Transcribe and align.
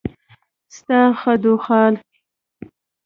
ستا 0.75 0.99
خدوخال 1.21 1.93